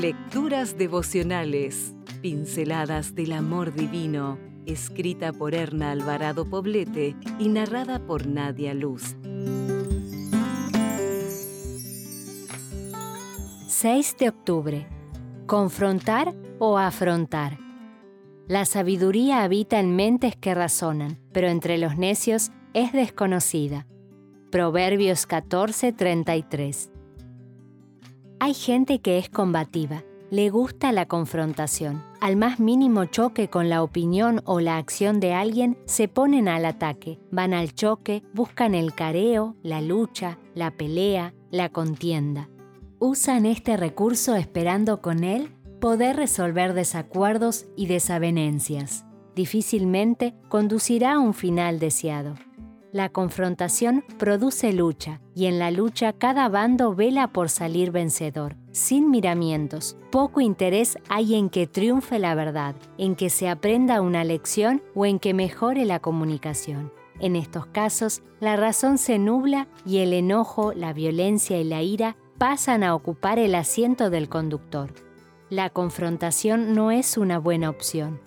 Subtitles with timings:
[0.00, 8.72] Lecturas devocionales, pinceladas del amor divino, escrita por Erna Alvarado Poblete y narrada por Nadia
[8.72, 9.14] Luz.
[13.68, 14.86] 6 de octubre.
[15.46, 17.58] Confrontar o afrontar.
[18.48, 23.86] La sabiduría habita en mentes que razonan, pero entre los necios es desconocida.
[24.50, 26.89] Proverbios 14:33.
[28.42, 32.02] Hay gente que es combativa, le gusta la confrontación.
[32.22, 36.64] Al más mínimo choque con la opinión o la acción de alguien, se ponen al
[36.64, 42.48] ataque, van al choque, buscan el careo, la lucha, la pelea, la contienda.
[42.98, 49.04] Usan este recurso esperando con él poder resolver desacuerdos y desavenencias.
[49.36, 52.36] Difícilmente conducirá a un final deseado.
[52.92, 59.10] La confrontación produce lucha y en la lucha cada bando vela por salir vencedor, sin
[59.10, 59.96] miramientos.
[60.10, 65.06] Poco interés hay en que triunfe la verdad, en que se aprenda una lección o
[65.06, 66.92] en que mejore la comunicación.
[67.20, 72.16] En estos casos, la razón se nubla y el enojo, la violencia y la ira
[72.38, 74.92] pasan a ocupar el asiento del conductor.
[75.48, 78.20] La confrontación no es una buena opción.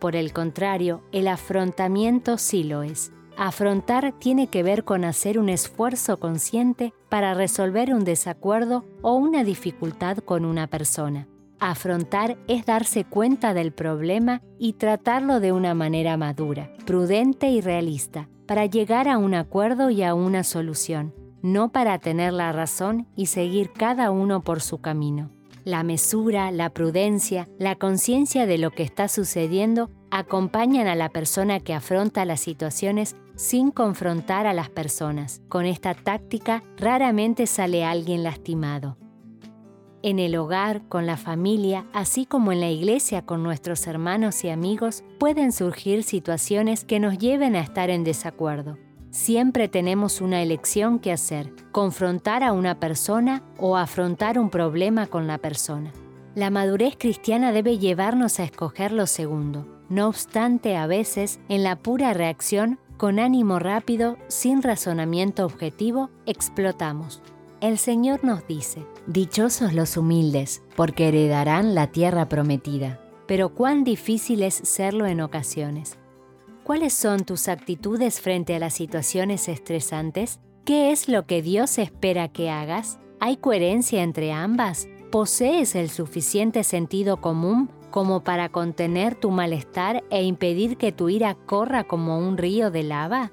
[0.00, 5.50] Por el contrario, el afrontamiento sí lo es Afrontar tiene que ver con hacer un
[5.50, 11.28] esfuerzo consciente para resolver un desacuerdo o una dificultad con una persona.
[11.58, 18.28] Afrontar es darse cuenta del problema y tratarlo de una manera madura, prudente y realista,
[18.46, 23.26] para llegar a un acuerdo y a una solución, no para tener la razón y
[23.26, 25.30] seguir cada uno por su camino.
[25.66, 31.58] La mesura, la prudencia, la conciencia de lo que está sucediendo acompañan a la persona
[31.58, 35.42] que afronta las situaciones sin confrontar a las personas.
[35.48, 38.96] Con esta táctica raramente sale alguien lastimado.
[40.04, 44.50] En el hogar, con la familia, así como en la iglesia con nuestros hermanos y
[44.50, 48.78] amigos, pueden surgir situaciones que nos lleven a estar en desacuerdo.
[49.16, 55.26] Siempre tenemos una elección que hacer, confrontar a una persona o afrontar un problema con
[55.26, 55.90] la persona.
[56.34, 59.66] La madurez cristiana debe llevarnos a escoger lo segundo.
[59.88, 67.22] No obstante, a veces, en la pura reacción, con ánimo rápido, sin razonamiento objetivo, explotamos.
[67.62, 73.00] El Señor nos dice, Dichosos los humildes, porque heredarán la tierra prometida.
[73.26, 75.96] Pero cuán difícil es serlo en ocasiones.
[76.66, 80.40] ¿Cuáles son tus actitudes frente a las situaciones estresantes?
[80.64, 82.98] ¿Qué es lo que Dios espera que hagas?
[83.20, 84.88] ¿Hay coherencia entre ambas?
[85.12, 91.36] ¿Posees el suficiente sentido común como para contener tu malestar e impedir que tu ira
[91.36, 93.30] corra como un río de lava?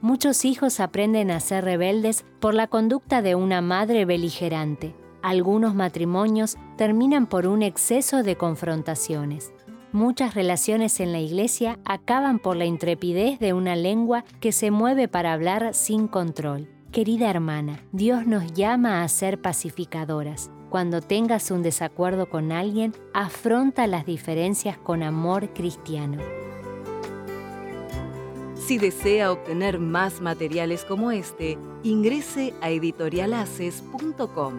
[0.00, 4.94] Muchos hijos aprenden a ser rebeldes por la conducta de una madre beligerante.
[5.20, 9.52] Algunos matrimonios terminan por un exceso de confrontaciones.
[9.94, 15.06] Muchas relaciones en la iglesia acaban por la intrepidez de una lengua que se mueve
[15.06, 16.68] para hablar sin control.
[16.90, 20.50] Querida hermana, Dios nos llama a ser pacificadoras.
[20.68, 26.18] Cuando tengas un desacuerdo con alguien, afronta las diferencias con amor cristiano.
[28.56, 34.54] Si desea obtener más materiales como este, ingrese a editorialaces.com.